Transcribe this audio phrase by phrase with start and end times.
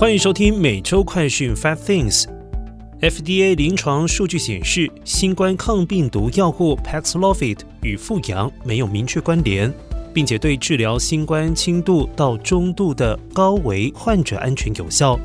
[0.00, 2.24] 欢迎收听每周快讯 Five Things。
[3.02, 9.70] FDA 临床数据显示，新冠抗病毒药物 Paxlovid 与复阳没有明确关联，
[10.14, 15.20] 并且对治疗新冠轻度到中度的高危患者安全有效。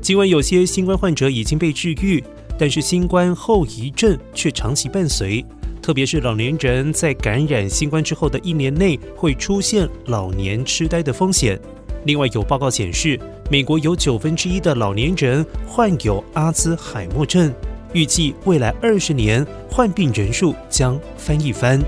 [0.00, 2.24] 尽管有些新冠患者已经被治愈，
[2.58, 5.44] 但是新冠后遗症却长期伴随，
[5.82, 11.60] 特别是老年人在感染新冠之后的一年内会出现老年痴呆的风险。
[12.06, 13.20] 另外，有报告显示。
[13.50, 17.52] 美国有九分之一的老年人患有阿兹海默症，
[17.92, 21.78] 预计未来二十年患病人数将翻一番。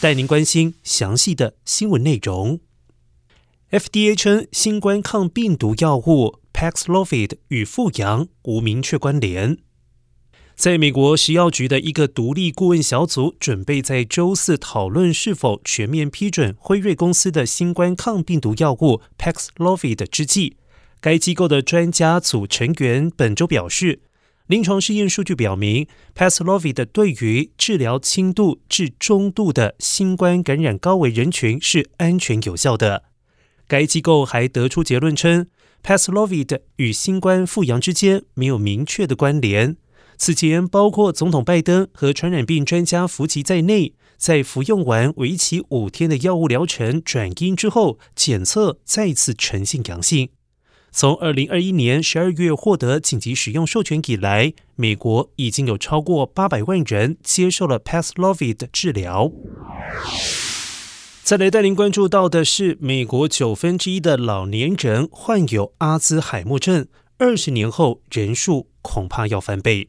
[0.00, 2.58] 带您关心详细的新闻内容。
[3.70, 9.58] FDA 称，新冠抗病毒药物 Paxlovid 与复阳无明确关联。
[10.56, 20.56] 在美国食药局的一个独立顾问小组准备在周四讨论是否全面批准辉瑞公司的新冠抗病毒药物 Paxlovid 之际，
[21.00, 24.00] 该机构的专家组成员本周表示，
[24.46, 33.02] 临床试验数据表明，Paxlovid 对于治疗轻度至中度的新冠感染高危人群是安全有效的。
[33.66, 35.48] 该机构还得出结论称
[35.82, 39.76] ，Paxlovid 与新冠复阳之间没有明确的关联。
[40.16, 50.30] 此前，包括总统拜登和传染病专家福奇在内，在服用完为期五天的药物疗程转阴之后，检测再次呈现阳性。
[50.92, 59.32] 从二零二一年十二月获得紧急使用授权以来，美国已经有超过八百万人接受了 Paxlovid 治疗。
[61.24, 66.86] 再来带您关注到的是，美国九分之一的老年人患有阿兹海默症，
[67.18, 69.88] 二十年后人数恐怕要翻倍。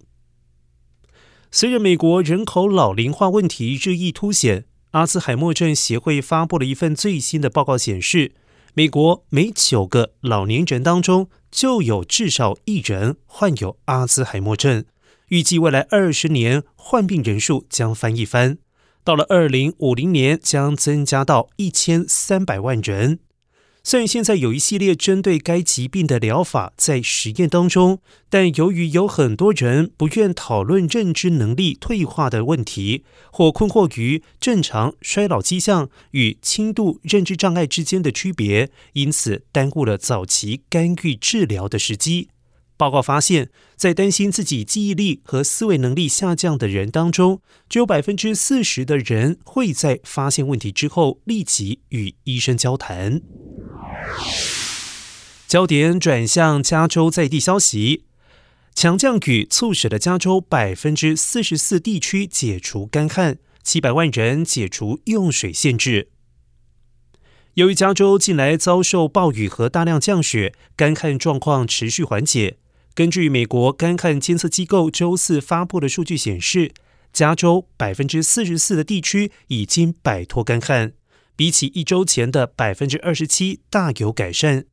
[1.57, 8.33] 随着美国人口老龄化问题日益凸显，阿兹海默症协会发布了一份最新的报告，显示，
[8.73, 14.83] 美国每九个老年人当中就有至少一人患有阿兹海默症。
[15.29, 18.57] 预计未来二十年患病人数将翻一番，
[19.05, 23.19] 到了二零五零年将增加到一千三百万人。
[23.87, 27.99] 虽然现在有一系列针对该疾病的疗法在实验当中，
[28.31, 42.29] 但由于有很多人不愿讨论认知能力退化的问题，或困惑于正常衰老迹象与轻度认知障碍之间的区别，因此耽误了早期干预治疗的时机。
[42.77, 53.21] 报告发现，在担心自己记忆力和思维能力下降的人当中，只有百分之四十的人会在发现问题之后立即与医生交谈。
[55.47, 58.05] 焦点转向加州在地消息，
[58.73, 66.09] 强降雨促使了加州百分之四十四地区解除干旱，七百万人解除用水限制。
[67.53, 72.57] 由于加州近来遭受暴雨和大量降雪，干旱状况持续缓解。
[72.93, 76.73] 根据美国干旱监测机构周四发布的数据显示，
[77.13, 80.91] 加州百分之四十四的地区已经摆脱干旱，
[81.35, 84.65] 比起一周前的百分之二十七大有改善。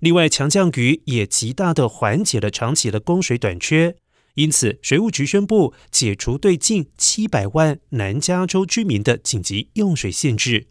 [0.00, 3.96] 另外，强降雨也极大的缓解了长期的供水短缺，
[4.34, 10.66] 因此水务局宣布解除对近七百万南加州居民的紧急用水限制。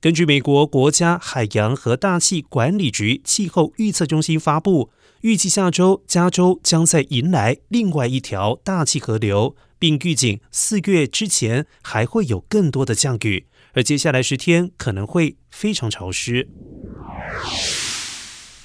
[0.00, 4.90] 根据美国国家海洋和大气管理局气候预测中心发布。
[5.22, 16.48] 预计下周加州将在迎来另外一条大气河流，并预警四月之前还会有更多的降雨，而接下来十天可能会非常潮湿。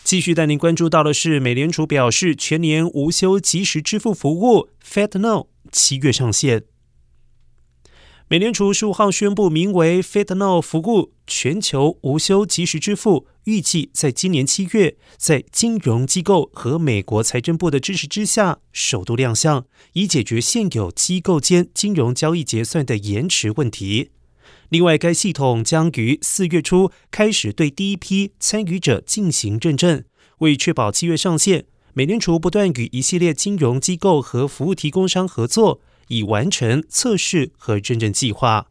[0.05, 6.63] 继续带您关注到的是，美联储表示全年无休即时支付服务 FedNow 七月上线。
[8.29, 24.11] 美联储十五号宣布，名为 FedNow 服务全球无休即时支付，预计在今年七月，在金融机构和美国财政部的支持之下，首度亮相，以解决现有机构间金融交易结算的延迟问题。
[24.71, 30.03] 另外，该系统将于四月初开始对第一批参与者进行认证。
[30.39, 35.81] 为确保七月上线，美联储不断与一系列金融机构和服务提供商合作。
[36.07, 38.67] 已完成测试和认证计划。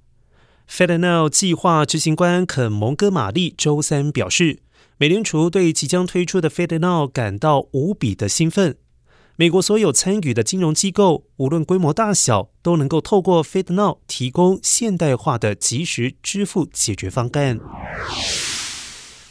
[0.69, 4.59] FedNow 计划执行官肯蒙哥马利周三表示，
[4.99, 8.77] 美联储对即将推出的 FedNow 感到无比的兴奋。
[9.41, 17.59] 美国所有参与的金融机构，无论规模大小，都能够透过 FedNow 提供现代化的即时支付解决方案。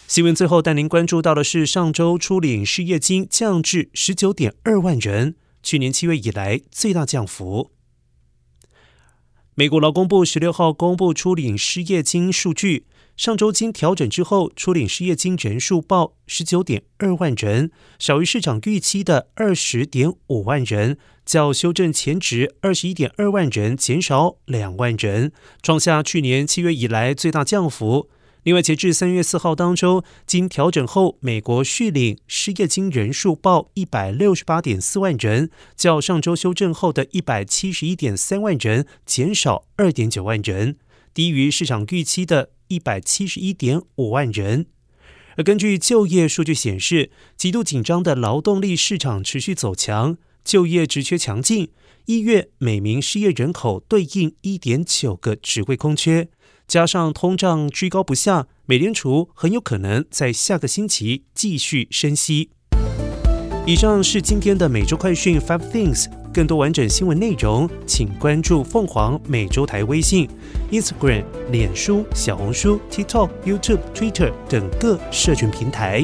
[0.08, 7.70] 新闻最后带您关注到的是，上周初领失业金降至十九点二万人，去年七月以来最大降幅。
[9.60, 12.86] 美国劳工部十六号公布初领失业金数据，
[13.18, 17.70] 上周经调整之后，初领失业金人数报十九点二万人，
[18.00, 28.08] 少于市场预期的二十点五万人，较修正前值二十一点二万人减少两万人，创下去年七月以来最大降幅。
[28.44, 40.78] 另外，截至三月四号当中，经调整后，美国续领失业金人数报一百六十八点四万人，较上周修正后的一百七十一点三万人减少二点九万人，
[41.14, 44.68] 低于市场预期的一百七十一点五万人。
[45.36, 51.70] 而根据就业数据显示，极度紧张的劳动力市场持续走强，就业职缺强劲，
[52.10, 56.28] 一月每名失业人口对应一点九个职位空缺。
[56.68, 62.50] 加上通胀居高不下，美联储很有可能在下个星期继续升息。
[63.68, 70.28] 以上是今天的每周快讯 Five Things，更多完整新闻内容，请关注凤凰美洲台微信、
[70.72, 76.04] Instagram、脸书、小红书、TikTok、YouTube、Twitter 等各社群平台。